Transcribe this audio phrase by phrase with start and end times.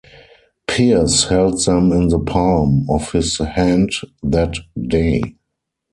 [0.65, 3.91] Pierce held them in the palm of his hand
[4.23, 4.55] that
[4.87, 5.21] day.